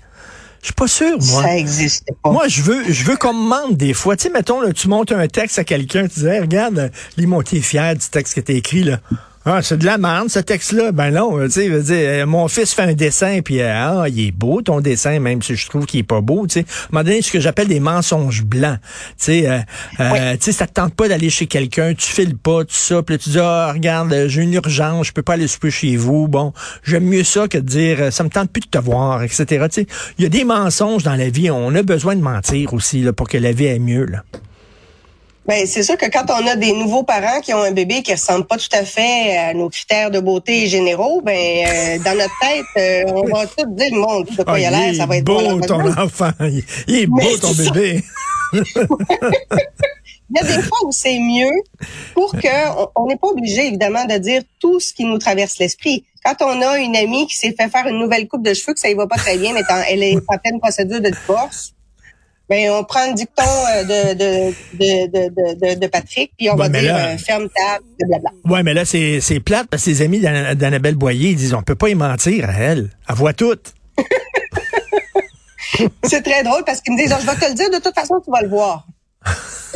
Je 0.63 0.69
suis 0.69 0.75
pas 0.75 0.87
sûr, 0.87 1.19
moi. 1.19 1.43
Ça 1.43 1.57
existe 1.57 2.07
pas. 2.23 2.31
Moi, 2.31 2.47
je 2.47 2.63
veux, 2.63 2.85
je 2.93 3.05
veux 3.05 3.17
qu'on 3.17 3.35
me 3.35 3.43
demande 3.43 3.77
des 3.77 3.93
fois. 3.93 4.17
Tu 4.17 4.25
sais, 4.25 4.31
mettons, 4.31 4.61
là, 4.61 4.73
tu 4.73 4.87
montes 4.87 5.11
un 5.11 5.27
texte 5.27 5.59
à 5.59 5.65
quelqu'un, 5.65 6.07
tu 6.07 6.21
dis, 6.21 6.39
regarde, 6.39 6.93
lis 7.17 7.27
mon 7.27 7.43
fier 7.45 7.97
du 7.97 8.09
texte 8.09 8.35
que 8.35 8.41
t'as 8.41 8.55
écrit, 8.55 8.85
là. 8.85 9.01
Ah, 9.45 9.61
c'est 9.61 9.77
de 9.77 9.85
la 9.85 9.99
merde, 9.99 10.31
ce 10.31 10.39
texte-là. 10.39 10.93
Ben 10.93 11.11
non, 11.11 11.37
tu 11.43 11.51
sais, 11.51 11.69
veux 11.69 11.83
dire, 11.83 11.97
euh, 11.99 12.27
mon 12.27 12.47
fils 12.47 12.75
fait 12.75 12.83
un 12.83 12.93
dessin, 12.93 13.41
puis 13.45 13.61
euh, 13.61 13.73
ah, 13.75 14.09
il 14.09 14.29
est 14.29 14.31
beau 14.31 14.63
ton 14.63 14.81
dessin, 14.81 15.19
même 15.19 15.43
si 15.43 15.57
je 15.57 15.69
trouve 15.69 15.85
qu'il 15.85 15.99
est 15.99 16.05
pas 16.05 16.21
beau. 16.21 16.47
Tu 16.47 16.61
sais, 16.61 16.61
à 16.61 16.63
un 16.63 16.87
moment 16.93 17.05
donné, 17.05 17.23
ce 17.23 17.33
que 17.33 17.41
j'appelle 17.41 17.67
des 17.67 17.81
mensonges 17.81 18.45
blancs. 18.45 18.79
Tu 19.19 19.25
sais, 19.25 19.51
euh, 19.51 19.59
euh, 19.99 20.35
tu 20.35 20.43
sais, 20.43 20.53
ça 20.53 20.69
te 20.69 20.75
tente 20.75 20.95
pas 20.95 21.09
d'aller 21.09 21.29
chez 21.29 21.49
quelqu'un, 21.49 21.93
tu 21.93 22.07
files 22.07 22.37
pas, 22.37 22.63
tout 22.63 22.71
ça, 22.71 23.03
puis 23.03 23.17
là, 23.17 23.19
tu 23.19 23.31
dis, 23.31 23.39
ah, 23.41 23.73
regarde, 23.73 24.15
j'ai 24.29 24.43
une 24.43 24.55
urgence, 24.55 25.09
je 25.09 25.13
peux 25.13 25.23
pas 25.23 25.33
aller 25.33 25.49
souper 25.49 25.73
chez 25.73 25.97
vous. 25.97 26.29
Bon, 26.29 26.53
j'aime 26.85 27.05
mieux 27.05 27.25
ça 27.25 27.49
que 27.49 27.59
de 27.59 27.67
dire, 27.67 28.13
ça 28.13 28.23
me 28.23 28.31
tente 28.31 28.49
plus 28.49 28.61
de 28.61 28.67
te 28.67 28.79
voir, 28.79 29.25
etc. 29.25 29.45
Tu 29.47 29.57
sais, 29.71 29.87
il 30.19 30.23
y 30.23 30.27
a 30.27 30.31
des 30.31 30.45
mensonges 30.45 31.03
dans 31.03 31.17
la 31.17 31.31
vie. 31.31 31.51
On 31.51 31.75
a 31.75 31.83
besoin 31.83 32.15
de 32.15 32.23
mentir 32.23 32.73
aussi 32.75 33.03
là, 33.03 33.13
pour 33.13 33.29
que 33.29 33.39
la 33.39 33.51
vie 33.51 33.67
aille 33.67 33.81
mieux. 33.81 34.05
Là. 34.05 34.23
Ben, 35.47 35.67
c'est 35.67 35.83
sûr 35.83 35.97
que 35.97 36.07
quand 36.09 36.31
on 36.31 36.47
a 36.47 36.55
des 36.55 36.73
nouveaux 36.73 37.03
parents 37.03 37.41
qui 37.41 37.53
ont 37.53 37.63
un 37.63 37.73
bébé 37.73 38.03
qui 38.03 38.13
ressemble 38.13 38.47
pas 38.47 38.57
tout 38.57 38.69
à 38.73 38.85
fait 38.85 39.37
à 39.37 39.55
nos 39.55 39.69
critères 39.69 40.11
de 40.11 40.21
beauté 40.21 40.69
généraux, 40.69 41.21
ben 41.21 41.33
euh, 41.35 41.99
dans 42.05 42.17
notre 42.17 42.39
tête, 42.41 42.65
euh, 42.77 43.13
on 43.13 43.25
va 43.25 43.47
tout 43.49 43.67
dire 43.75 43.91
le 43.93 44.01
monde 44.01 44.27
de 44.27 44.43
quoi 44.45 44.61
il 44.61 44.67
a 44.67 44.71
l'air, 44.71 44.91
ah, 44.93 44.95
ça 44.95 45.07
va 45.07 45.17
être 45.17 45.25
beau 45.25 45.61
ton 45.63 45.85
enfant, 45.99 46.31
il 46.87 46.97
est 46.97 47.07
beau 47.07 47.37
ton 47.41 47.53
bébé. 47.55 48.05
il 48.55 50.37
y 50.37 50.39
a 50.39 50.45
des 50.45 50.63
fois 50.63 50.79
où 50.85 50.93
c'est 50.93 51.19
mieux 51.19 51.51
pour 52.15 52.31
que 52.33 52.89
on 52.95 53.07
n'est 53.07 53.17
pas 53.17 53.29
obligé 53.29 53.67
évidemment 53.67 54.05
de 54.05 54.19
dire 54.19 54.43
tout 54.61 54.79
ce 54.79 54.95
qui 54.95 55.05
nous 55.05 55.19
traverse 55.19 55.59
l'esprit. 55.59 56.05
Quand 56.25 56.37
on 56.43 56.63
a 56.63 56.79
une 56.79 56.95
amie 56.95 57.27
qui 57.27 57.35
s'est 57.35 57.55
fait 57.59 57.69
faire 57.69 57.89
une 57.89 57.99
nouvelle 57.99 58.29
coupe 58.29 58.45
de 58.45 58.55
cheveux 58.55 58.75
que 58.75 58.81
ça 58.81 58.91
y 58.91 58.95
va 58.95 59.09
pas 59.09 59.17
très 59.17 59.37
bien, 59.39 59.53
mais 59.55 59.63
elle 59.89 60.05
est 60.05 60.17
en 60.29 60.39
pleine 60.39 60.61
procédure 60.61 61.01
de 61.01 61.09
divorce 61.09 61.75
ben, 62.53 62.71
on 62.71 62.85
prend 62.85 63.07
le 63.07 63.15
dicton 63.15 63.43
euh, 63.43 63.83
de, 63.85 64.15
de, 64.15 64.53
de, 64.77 65.75
de, 65.81 65.87
Patrick, 65.87 66.33
puis 66.37 66.51
on 66.51 66.55
va 66.55 66.69
dire 66.69 66.95
euh, 66.95 67.17
ferme 67.17 67.49
table, 67.49 67.85
blablabla. 67.99 68.31
Ouais, 68.45 68.63
mais 68.63 68.75
là, 68.75 68.85
c'est, 68.85 69.23
c'est 69.23 69.41
plate 69.41 69.69
parce 69.71 69.83
que 69.85 69.95
ses 69.95 70.03
amis 70.03 70.21
d'Annabelle 70.21 70.97
Boyer 70.97 71.31
ils 71.31 71.37
disent 71.37 71.55
on 71.55 71.63
peut 71.63 71.77
pas 71.77 71.89
y 71.89 71.95
mentir 71.95 72.51
à 72.51 72.53
elle. 72.53 72.91
Elle 73.09 73.15
voit 73.15 73.33
tout. 73.33 73.57
c'est 76.05 76.21
très 76.21 76.43
drôle 76.43 76.63
parce 76.67 76.83
qu'ils 76.83 76.93
me 76.93 76.99
disent 76.99 77.15
je 77.19 77.27
vais 77.27 77.37
te 77.37 77.49
le 77.49 77.55
dire, 77.55 77.71
de 77.71 77.83
toute 77.83 77.95
façon, 77.95 78.21
tu 78.23 78.31
vas 78.31 78.43
le 78.43 78.49
voir. 78.49 78.87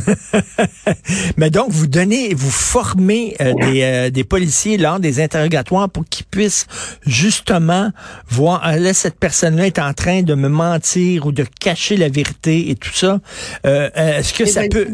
Mais 1.36 1.50
donc, 1.50 1.70
vous 1.70 1.86
donnez, 1.86 2.34
vous 2.34 2.50
formez 2.50 3.36
euh, 3.40 3.52
des, 3.54 3.82
euh, 3.82 4.10
des 4.10 4.24
policiers 4.24 4.76
lors 4.76 5.00
des 5.00 5.20
interrogatoires 5.20 5.88
pour 5.88 6.04
qu'ils 6.04 6.26
puissent 6.26 6.66
justement 7.06 7.90
voir, 8.28 8.60
ah, 8.62 8.76
là, 8.76 8.94
cette 8.94 9.18
personne-là 9.18 9.66
est 9.66 9.78
en 9.78 9.92
train 9.94 10.22
de 10.22 10.34
me 10.34 10.48
mentir 10.48 11.26
ou 11.26 11.32
de 11.32 11.44
cacher 11.60 11.96
la 11.96 12.08
vérité 12.08 12.70
et 12.70 12.74
tout 12.74 12.92
ça. 12.92 13.20
Euh, 13.66 13.90
Est-ce 13.94 14.32
que 14.34 14.46
ça 14.46 14.62
peut... 14.70 14.86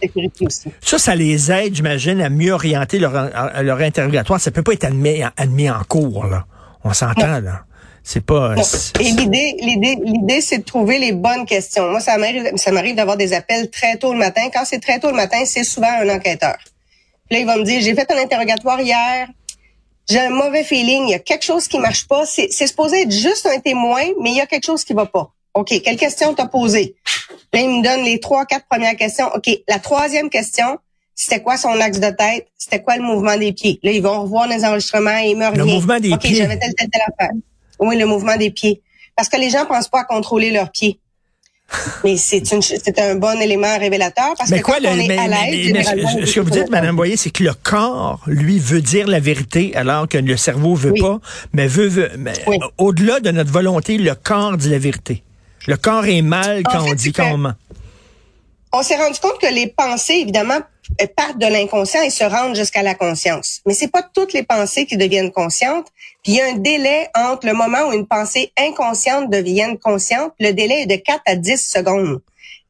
Sécurité 0.00 0.46
aussi. 0.46 0.70
Ça, 0.80 0.98
ça 0.98 1.14
les 1.14 1.50
aide, 1.50 1.74
j'imagine, 1.74 2.20
à 2.20 2.30
mieux 2.30 2.52
orienter 2.52 2.98
leur, 2.98 3.12
leur 3.62 3.80
interrogatoire. 3.80 4.40
Ça 4.40 4.50
peut 4.50 4.62
pas 4.62 4.72
être 4.72 4.84
admis, 4.84 5.22
admis 5.36 5.70
en 5.70 5.82
cours, 5.84 6.26
là. 6.26 6.46
On 6.84 6.92
s'entend, 6.92 7.40
là. 7.40 7.64
C'est 8.04 8.24
pas. 8.24 8.54
Et 8.98 9.04
l'idée, 9.04 9.54
l'idée, 9.60 9.96
l'idée, 10.02 10.40
c'est 10.40 10.58
de 10.58 10.64
trouver 10.64 10.98
les 10.98 11.12
bonnes 11.12 11.46
questions. 11.46 11.88
Moi, 11.90 12.00
ça 12.00 12.18
m'arrive, 12.18 12.50
ça 12.56 12.72
m'arrive 12.72 12.96
d'avoir 12.96 13.16
des 13.16 13.32
appels 13.32 13.70
très 13.70 13.96
tôt 13.96 14.12
le 14.12 14.18
matin. 14.18 14.42
Quand 14.52 14.64
c'est 14.64 14.80
très 14.80 14.98
tôt 14.98 15.08
le 15.08 15.16
matin, 15.16 15.44
c'est 15.44 15.64
souvent 15.64 15.90
un 16.00 16.08
enquêteur. 16.08 16.56
Puis 17.28 17.36
là, 17.36 17.38
il 17.38 17.46
va 17.46 17.56
me 17.56 17.64
dire, 17.64 17.80
j'ai 17.80 17.94
fait 17.94 18.10
un 18.10 18.18
interrogatoire 18.18 18.80
hier. 18.80 19.28
J'ai 20.10 20.18
un 20.18 20.30
mauvais 20.30 20.64
feeling. 20.64 21.04
Il 21.06 21.10
y 21.10 21.14
a 21.14 21.20
quelque 21.20 21.44
chose 21.44 21.68
qui 21.68 21.78
marche 21.78 22.08
pas. 22.08 22.26
C'est, 22.26 22.48
c'est 22.50 22.66
supposé 22.66 23.02
être 23.02 23.12
juste 23.12 23.46
un 23.46 23.60
témoin, 23.60 24.02
mais 24.20 24.30
il 24.30 24.36
y 24.36 24.40
a 24.40 24.46
quelque 24.46 24.66
chose 24.66 24.82
qui 24.84 24.94
va 24.94 25.06
pas. 25.06 25.30
OK. 25.54 25.80
Quelle 25.82 25.96
question 25.96 26.34
t'as 26.34 26.46
posée? 26.46 26.96
Là, 27.52 27.60
il 27.60 27.68
me 27.68 27.82
donne 27.84 28.02
les 28.04 28.18
trois, 28.18 28.46
quatre 28.46 28.66
premières 28.66 28.96
questions. 28.96 29.28
OK. 29.34 29.48
La 29.68 29.78
troisième 29.78 30.28
question, 30.28 30.78
c'était 31.14 31.40
quoi 31.40 31.56
son 31.56 31.80
axe 31.80 32.00
de 32.00 32.10
tête? 32.10 32.48
C'était 32.58 32.82
quoi 32.82 32.96
le 32.96 33.02
mouvement 33.02 33.36
des 33.36 33.52
pieds? 33.52 33.78
Là, 33.84 33.92
ils 33.92 34.02
vont 34.02 34.22
revoir 34.22 34.48
les 34.48 34.64
enregistrements 34.64 35.18
et 35.22 35.28
ils 35.30 35.36
me 35.36 35.56
Le 35.56 35.64
mouvement 35.64 36.00
des 36.00 36.12
OK, 36.12 36.20
pieds. 36.20 36.34
j'avais 36.34 36.58
telle, 36.58 36.74
telle, 36.74 36.88
telle 36.90 37.02
affaire. 37.02 37.30
Oui, 37.86 37.98
le 37.98 38.06
mouvement 38.06 38.36
des 38.36 38.50
pieds. 38.50 38.82
Parce 39.16 39.28
que 39.28 39.38
les 39.38 39.50
gens 39.50 39.66
pensent 39.66 39.88
pas 39.88 40.00
à 40.00 40.04
contrôler 40.04 40.50
leurs 40.50 40.70
pieds. 40.70 40.98
Mais 42.04 42.18
c'est 42.18 42.52
une, 42.52 42.60
c'est 42.60 42.98
un 42.98 43.14
bon 43.14 43.40
élément 43.40 43.78
révélateur 43.78 44.34
parce 44.36 44.50
Mais 44.50 44.58
que 44.60 44.64
quoi, 44.64 44.74
quand 44.74 44.82
le, 44.82 44.88
on 44.90 44.98
est 44.98 45.08
mais, 45.08 45.18
à 45.18 45.26
l'aise, 45.26 46.26
ce 46.28 46.34
que 46.34 46.40
vous 46.40 46.50
dites, 46.50 46.68
Madame 46.68 46.96
Boyer, 46.96 47.16
c'est 47.16 47.30
que 47.30 47.42
le 47.44 47.54
corps, 47.54 48.20
lui, 48.26 48.58
veut 48.58 48.82
dire 48.82 49.06
la 49.06 49.20
vérité, 49.20 49.74
alors 49.74 50.06
que 50.06 50.18
le 50.18 50.36
cerveau 50.36 50.74
veut 50.74 50.90
Oui. 50.92 51.00
pas. 51.00 51.18
Mais 51.54 51.66
veut, 51.66 51.86
veut 51.86 52.10
mais 52.18 52.34
Oui. 52.46 52.58
au-delà 52.76 53.20
de 53.20 53.30
notre 53.30 53.50
volonté, 53.50 53.96
le 53.96 54.14
corps 54.14 54.58
dit 54.58 54.68
la 54.68 54.78
vérité. 54.78 55.22
Le 55.66 55.76
corps 55.78 56.04
est 56.04 56.20
mal 56.20 56.62
En 56.66 56.70
quand 56.70 56.84
fait, 56.84 56.90
on 56.90 56.94
dit 56.94 57.12
qu'on 57.12 57.38
ment. 57.38 57.54
on 58.74 58.82
s'est 58.82 58.96
rendu 58.96 59.18
compte 59.20 59.38
que 59.40 59.54
les 59.54 59.68
pensées, 59.68 60.14
évidemment, 60.20 60.58
partent 61.16 61.38
de 61.38 61.46
l'inconscient 61.46 62.02
et 62.02 62.10
se 62.10 62.24
rendent 62.24 62.56
jusqu'à 62.56 62.82
la 62.82 62.94
conscience. 62.94 63.60
Mais 63.66 63.74
c'est 63.74 63.88
pas 63.88 64.02
toutes 64.02 64.32
les 64.32 64.42
pensées 64.42 64.86
qui 64.86 64.96
deviennent 64.96 65.30
conscientes. 65.30 65.88
Puis 66.22 66.32
il 66.32 66.34
y 66.36 66.40
a 66.40 66.46
un 66.46 66.54
délai 66.54 67.08
entre 67.14 67.46
le 67.46 67.54
moment 67.54 67.88
où 67.88 67.92
une 67.92 68.06
pensée 68.06 68.52
inconsciente 68.58 69.30
devienne 69.30 69.78
consciente. 69.78 70.32
Le 70.40 70.52
délai 70.52 70.82
est 70.82 70.86
de 70.86 70.96
4 70.96 71.22
à 71.26 71.36
10 71.36 71.56
secondes. 71.56 72.20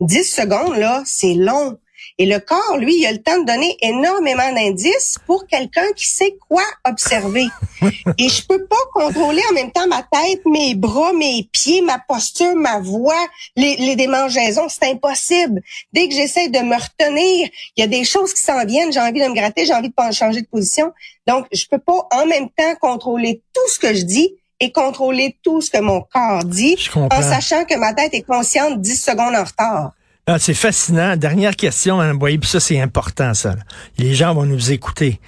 10 0.00 0.25
secondes, 0.25 0.76
là, 0.76 1.02
c'est 1.07 1.35
long. 1.35 1.78
Et 2.23 2.26
le 2.26 2.38
corps, 2.38 2.76
lui, 2.79 3.00
il 3.00 3.07
a 3.07 3.11
le 3.11 3.21
temps 3.21 3.37
de 3.41 3.45
donner 3.45 3.76
énormément 3.83 4.52
d'indices 4.52 5.17
pour 5.26 5.45
quelqu'un 5.49 5.91
qui 5.97 6.07
sait 6.07 6.37
quoi 6.49 6.62
observer. 6.88 7.49
Et 8.17 8.29
je 8.29 8.47
peux 8.47 8.64
pas 8.64 8.76
contrôler 8.95 9.43
en 9.50 9.55
même 9.55 9.73
temps 9.73 9.88
ma 9.88 10.05
tête, 10.05 10.41
mes 10.47 10.76
bras, 10.76 11.12
mes 11.14 11.49
pieds, 11.50 11.83
ma 11.83 11.99
posture, 11.99 12.55
ma 12.55 12.79
voix, 12.79 13.26
les, 13.57 13.75
les 13.75 13.97
démangeaisons. 13.97 14.69
C'est 14.69 14.88
impossible. 14.88 15.62
Dès 15.93 16.07
que 16.07 16.14
j'essaie 16.14 16.49
de 16.49 16.61
me 16.61 16.76
retenir, 16.76 17.49
il 17.76 17.81
y 17.81 17.83
a 17.83 17.88
des 17.88 18.05
choses 18.05 18.33
qui 18.33 18.43
s'en 18.43 18.64
viennent. 18.64 18.93
J'ai 18.93 19.00
envie 19.00 19.21
de 19.21 19.26
me 19.26 19.35
gratter, 19.35 19.67
j'ai 19.67 19.75
envie 19.75 19.88
de 19.88 20.12
changer 20.12 20.43
de 20.43 20.47
position. 20.47 20.93
Donc, 21.26 21.49
je 21.52 21.67
peux 21.69 21.81
pas 21.81 22.07
en 22.12 22.25
même 22.26 22.50
temps 22.50 22.76
contrôler 22.81 23.43
tout 23.52 23.69
ce 23.69 23.81
que 23.81 23.95
je 23.95 24.02
dis 24.02 24.33
et 24.61 24.71
contrôler 24.71 25.37
tout 25.43 25.61
ce 25.61 25.73
que 25.73 25.81
mon 25.81 26.02
corps 26.02 26.45
dit 26.45 26.88
en 26.95 27.21
sachant 27.21 27.64
que 27.64 27.76
ma 27.76 27.95
tête 27.95 28.14
est 28.14 28.23
consciente 28.23 28.81
10 28.81 28.97
secondes 28.97 29.35
en 29.35 29.43
retard. 29.43 29.91
Ah, 30.26 30.38
c'est 30.38 30.55
fascinant. 30.55 31.17
Dernière 31.17 31.57
question, 31.57 31.97
Mme 31.97 32.17
Boyer, 32.17 32.38
puis 32.38 32.49
ça, 32.49 32.61
c'est 32.61 32.81
important, 32.81 33.35
ça. 33.35 33.57
Les 33.99 34.14
gens 34.14 34.35
vont 34.35 34.45
nous 34.45 34.71
écouter. 34.71 35.21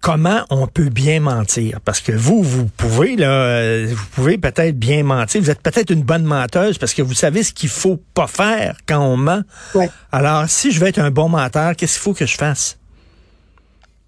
Comment 0.00 0.44
on 0.48 0.66
peut 0.66 0.88
bien 0.88 1.20
mentir? 1.20 1.80
Parce 1.84 2.00
que 2.00 2.12
vous, 2.12 2.42
vous 2.42 2.66
pouvez, 2.66 3.16
là, 3.16 3.28
euh, 3.28 3.88
vous 3.90 4.06
pouvez 4.12 4.38
peut-être 4.38 4.78
bien 4.78 5.02
mentir. 5.02 5.42
Vous 5.42 5.50
êtes 5.50 5.60
peut-être 5.60 5.90
une 5.90 6.02
bonne 6.02 6.22
menteuse 6.22 6.78
parce 6.78 6.94
que 6.94 7.02
vous 7.02 7.12
savez 7.12 7.42
ce 7.42 7.52
qu'il 7.52 7.68
faut 7.68 8.00
pas 8.14 8.26
faire 8.26 8.78
quand 8.86 9.00
on 9.00 9.16
ment. 9.18 9.42
Ouais. 9.74 9.90
Alors, 10.12 10.48
si 10.48 10.72
je 10.72 10.80
veux 10.80 10.86
être 10.86 11.00
un 11.00 11.10
bon 11.10 11.28
menteur, 11.28 11.76
qu'est-ce 11.76 11.94
qu'il 11.94 12.02
faut 12.02 12.14
que 12.14 12.24
je 12.24 12.36
fasse? 12.36 12.78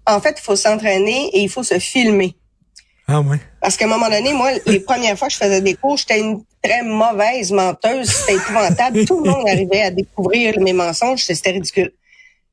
En 0.07 0.19
fait, 0.21 0.37
il 0.39 0.43
faut 0.43 0.55
s'entraîner 0.55 1.29
et 1.33 1.41
il 1.41 1.49
faut 1.49 1.63
se 1.63 1.77
filmer. 1.77 2.35
Ah 3.09 3.21
ouais. 3.21 3.37
Parce 3.61 3.75
qu'à 3.75 3.85
un 3.85 3.87
moment 3.89 4.09
donné, 4.09 4.33
moi, 4.33 4.51
les 4.65 4.79
premières 4.89 5.17
fois 5.17 5.27
que 5.27 5.33
je 5.33 5.39
faisais 5.39 5.61
des 5.61 5.73
cours, 5.75 5.97
j'étais 5.97 6.19
une 6.19 6.43
très 6.63 6.83
mauvaise 6.83 7.51
menteuse. 7.51 8.09
C'était 8.09 8.35
épouvantable. 8.35 9.05
Tout 9.05 9.23
le 9.23 9.31
monde 9.31 9.47
arrivait 9.47 9.81
à 9.81 9.91
découvrir 9.91 10.59
mes 10.59 10.73
mensonges. 10.73 11.23
C'était 11.23 11.51
ridicule. 11.51 11.91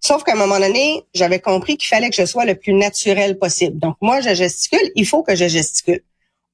Sauf 0.01 0.23
qu'à 0.25 0.33
un 0.33 0.37
moment 0.37 0.59
donné, 0.59 1.03
j'avais 1.15 1.41
compris 1.41 1.77
qu'il 1.77 1.89
fallait 1.89 2.11
que 2.11 2.17
je 2.17 2.25
sois 2.27 2.45
le 2.45 2.55
plus 2.55 2.73
naturel 2.73 3.39
possible. 3.39 3.79
Donc, 3.79 3.97
moi, 4.01 4.21
je 4.21 4.35
gesticule. 4.35 4.91
Il 4.95 5.07
faut 5.07 5.23
que 5.23 5.35
je 5.35 5.47
gesticule. 5.49 6.01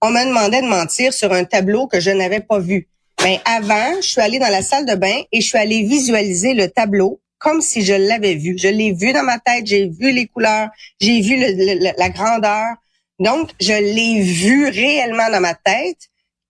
On 0.00 0.10
me 0.10 0.24
demandait 0.26 0.62
de 0.62 0.66
mentir 0.66 1.12
sur 1.12 1.32
un 1.32 1.44
tableau 1.44 1.86
que 1.86 2.00
je 2.00 2.10
n'avais 2.10 2.40
pas 2.40 2.58
vu. 2.58 2.88
Mais 3.22 3.40
avant, 3.44 4.00
je 4.00 4.08
suis 4.08 4.20
allée 4.20 4.40
dans 4.40 4.48
la 4.48 4.62
salle 4.62 4.84
de 4.86 4.94
bain 4.96 5.20
et 5.30 5.40
je 5.40 5.46
suis 5.46 5.58
allée 5.58 5.82
visualiser 5.84 6.54
le 6.54 6.68
tableau 6.68 7.20
comme 7.38 7.60
si 7.60 7.82
je 7.84 7.92
l'avais 7.94 8.34
vu. 8.34 8.56
Je 8.58 8.68
l'ai 8.68 8.92
vu 8.92 9.12
dans 9.12 9.22
ma 9.22 9.38
tête, 9.38 9.66
j'ai 9.66 9.88
vu 9.88 10.12
les 10.12 10.26
couleurs, 10.26 10.68
j'ai 11.00 11.20
vu 11.20 11.36
le- 11.36 11.52
le- 11.52 11.78
le- 11.84 11.92
la 11.98 12.08
grandeur. 12.10 12.66
Donc, 13.18 13.50
je 13.60 13.72
l'ai 13.72 14.20
vu 14.22 14.68
réellement 14.68 15.30
dans 15.30 15.40
ma 15.40 15.54
tête. 15.54 15.98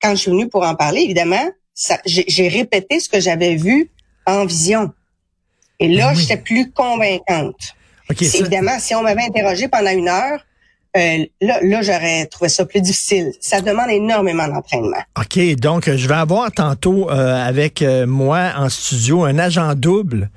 Quand 0.01 0.11
je 0.11 0.17
suis 0.17 0.31
venue 0.31 0.49
pour 0.49 0.65
en 0.65 0.75
parler, 0.75 1.03
évidemment, 1.03 1.49
j'ai 2.07 2.49
répété 2.49 3.01
ce 3.01 3.09
que 3.09 3.21
j'avais 3.21 3.57
vu 3.57 3.91
en 4.27 4.45
vision. 4.47 4.91
Et 5.79 5.89
là, 5.89 6.13
oui. 6.15 6.21
j'étais 6.21 6.37
plus 6.37 6.71
convaincante. 6.73 7.75
Ça- 8.21 8.39
Évidemment, 8.39 8.79
si 8.79 8.95
on 8.95 9.03
m'avait 9.03 9.23
interrogé 9.23 9.69
pendant 9.69 9.91
une 9.91 10.09
heure, 10.09 10.45
euh, 10.97 11.25
là, 11.41 11.59
là 11.63 11.83
j'aurais 11.83 12.27
trouvé 12.27 12.49
ça 12.51 12.67
plus 12.67 12.81
difficile. 12.83 13.33
Ça 13.41 13.61
demande 13.61 13.91
énormément 13.91 14.47
d'entraînement. 14.47 14.99
OK, 15.19 15.39
donc 15.57 15.89
euh, 15.89 15.97
je 15.97 16.07
vais 16.07 16.15
avoir 16.15 16.53
tantôt 16.53 17.11
euh, 17.11 17.35
avec 17.47 17.83
moi 18.07 18.53
en 18.57 18.69
studio 18.69 19.25
un 19.25 19.39
agent 19.39 19.75
double, 19.75 20.31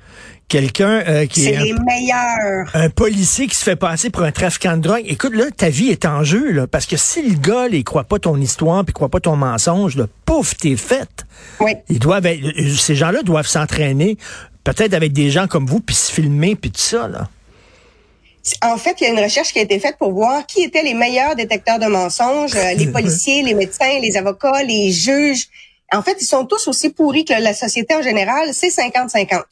quelqu'un 0.48 1.02
euh, 1.08 1.26
qui 1.26 1.46
est 1.48 1.56
un 1.56 1.64
les 1.64 1.72
meilleurs. 1.72 2.70
un 2.74 2.88
policier 2.90 3.46
qui 3.48 3.56
se 3.56 3.64
fait 3.64 3.76
passer 3.76 4.10
pour 4.10 4.22
un 4.22 4.32
trafiquant 4.32 4.76
de 4.76 4.82
drogue. 4.82 5.02
Écoute, 5.06 5.34
là, 5.34 5.44
ta 5.56 5.68
vie 5.68 5.90
est 5.90 6.04
en 6.04 6.22
jeu, 6.24 6.52
là, 6.52 6.66
parce 6.66 6.86
que 6.86 6.96
si 6.96 7.22
le 7.22 7.36
gars, 7.38 7.66
il 7.70 7.82
croit 7.84 8.04
pas 8.04 8.18
ton 8.18 8.40
histoire, 8.40 8.84
puis 8.84 8.92
croit 8.92 9.08
pas 9.08 9.20
ton 9.20 9.36
mensonge, 9.36 9.96
là, 9.96 10.06
pouf, 10.24 10.56
t'es 10.56 10.76
faite. 10.76 11.26
Oui. 11.60 11.72
Ils 11.88 11.98
doivent 11.98 12.26
être- 12.26 12.44
euh, 12.44 12.74
ces 12.76 12.94
gens-là 12.94 13.22
doivent 13.22 13.46
s'entraîner, 13.48 14.16
peut-être 14.64 14.94
avec 14.94 15.12
des 15.12 15.30
gens 15.30 15.46
comme 15.48 15.66
vous, 15.66 15.80
puis 15.80 15.94
se 15.96 16.12
filmer, 16.12 16.54
puis 16.56 16.70
tout 16.70 16.80
ça, 16.80 17.08
là. 17.08 17.28
En 18.62 18.76
fait, 18.76 19.00
il 19.00 19.04
y 19.04 19.06
a 19.08 19.10
une 19.10 19.18
recherche 19.18 19.52
qui 19.52 19.58
a 19.58 19.62
été 19.62 19.80
faite 19.80 19.96
pour 19.98 20.12
voir 20.12 20.46
qui 20.46 20.62
étaient 20.62 20.84
les 20.84 20.94
meilleurs 20.94 21.34
détecteurs 21.34 21.80
de 21.80 21.86
mensonges, 21.86 22.54
euh, 22.54 22.74
les 22.74 22.86
policiers, 22.92 23.42
les 23.42 23.54
médecins, 23.54 23.98
les 24.00 24.16
avocats, 24.16 24.62
les 24.62 24.92
juges. 24.92 25.46
En 25.92 26.00
fait, 26.02 26.16
ils 26.20 26.26
sont 26.26 26.44
tous 26.46 26.68
aussi 26.68 26.90
pourris 26.90 27.24
que 27.24 27.32
la 27.32 27.54
société 27.54 27.96
en 27.96 28.02
général, 28.02 28.50
c'est 28.52 28.68
50-50. 28.70 29.42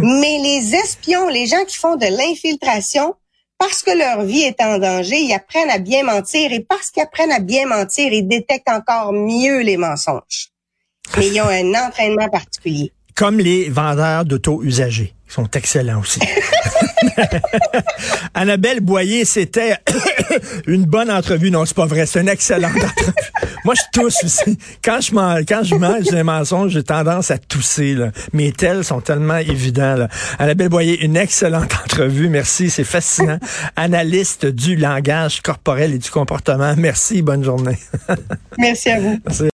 Mais 0.00 0.38
les 0.38 0.76
espions, 0.76 1.28
les 1.28 1.46
gens 1.46 1.64
qui 1.64 1.76
font 1.76 1.96
de 1.96 2.06
l'infiltration, 2.06 3.16
parce 3.58 3.82
que 3.82 3.90
leur 3.90 4.22
vie 4.22 4.42
est 4.42 4.60
en 4.60 4.78
danger, 4.78 5.16
ils 5.16 5.32
apprennent 5.32 5.70
à 5.70 5.78
bien 5.78 6.04
mentir 6.04 6.52
et 6.52 6.60
parce 6.60 6.92
qu'ils 6.92 7.02
apprennent 7.02 7.32
à 7.32 7.40
bien 7.40 7.66
mentir, 7.66 8.12
ils 8.12 8.26
détectent 8.26 8.68
encore 8.68 9.12
mieux 9.12 9.60
les 9.60 9.76
mensonges. 9.76 10.50
Mais 11.16 11.26
ils 11.26 11.40
ont 11.40 11.48
un 11.48 11.74
entraînement 11.74 12.28
particulier. 12.28 12.92
Comme 13.18 13.38
les 13.38 13.68
vendeurs 13.68 14.24
d'auto 14.24 14.62
usagés. 14.62 15.12
Ils 15.28 15.32
sont 15.34 15.48
excellents 15.54 16.00
aussi. 16.00 16.20
Annabelle 18.34 18.80
Boyer, 18.80 19.24
c'était 19.24 19.76
une 20.66 20.84
bonne 20.84 21.10
entrevue. 21.10 21.50
Non, 21.50 21.64
c'est 21.66 21.76
pas 21.76 21.86
vrai. 21.86 22.06
C'est 22.06 22.20
une 22.20 22.28
excellente 22.28 22.76
entrevue. 22.76 23.12
Moi, 23.64 23.74
je 23.74 24.00
tousse 24.00 24.16
aussi. 24.24 24.56
Quand 24.82 25.00
je, 25.02 25.12
man- 25.14 25.44
quand 25.46 25.62
je 25.64 25.74
mange 25.74 26.04
des 26.04 26.22
mensonges, 26.22 26.72
j'ai 26.72 26.82
tendance 26.82 27.30
à 27.30 27.36
tousser. 27.38 27.94
Là. 27.94 28.10
Mes 28.32 28.52
tels 28.52 28.84
sont 28.84 29.00
tellement 29.02 29.36
évidents. 29.36 29.96
Là. 29.96 30.08
Annabelle 30.38 30.68
Boyer, 30.70 31.04
une 31.04 31.16
excellente 31.16 31.72
entrevue. 31.84 32.28
Merci, 32.30 32.70
c'est 32.70 32.84
fascinant. 32.84 33.38
Analyste 33.76 34.46
du 34.46 34.76
langage 34.76 35.42
corporel 35.42 35.92
et 35.92 35.98
du 35.98 36.10
comportement. 36.10 36.74
Merci, 36.78 37.20
bonne 37.20 37.44
journée. 37.44 37.76
Merci 38.58 38.88
à 38.90 39.00
vous. 39.00 39.18
Merci. 39.26 39.42